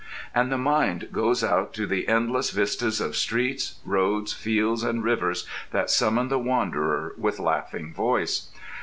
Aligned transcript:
And 0.33 0.51
the 0.51 0.57
mind 0.57 1.09
goes 1.11 1.43
out 1.43 1.75
to 1.75 1.85
the 1.85 2.07
endless 2.07 2.49
vistas 2.49 2.99
of 2.99 3.15
streets, 3.15 3.75
roads, 3.85 4.33
fields, 4.33 4.81
and 4.81 5.03
rivers 5.03 5.45
that 5.69 5.91
summon 5.91 6.27
the 6.27 6.39
wanderer 6.39 7.13
with 7.19 7.37
laughing 7.37 7.93
voice. 7.93 8.49